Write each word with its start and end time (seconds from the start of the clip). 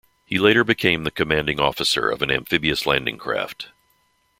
He 0.25 0.39
later 0.39 0.63
became 0.63 1.03
the 1.03 1.11
commanding 1.11 1.59
officer 1.59 2.09
of 2.09 2.23
an 2.23 2.31
amphibious 2.31 2.87
landing 2.87 3.19
craft. 3.19 3.67